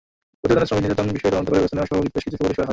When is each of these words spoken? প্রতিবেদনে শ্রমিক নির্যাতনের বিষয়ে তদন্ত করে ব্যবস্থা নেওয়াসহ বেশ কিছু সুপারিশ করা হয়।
প্রতিবেদনে 0.39 0.67
শ্রমিক 0.67 0.83
নির্যাতনের 0.85 1.15
বিষয়ে 1.15 1.33
তদন্ত 1.33 1.47
করে 1.49 1.59
ব্যবস্থা 1.59 1.77
নেওয়াসহ 1.77 1.97
বেশ 2.13 2.23
কিছু 2.25 2.37
সুপারিশ 2.37 2.55
করা 2.59 2.63
হয়। 2.67 2.69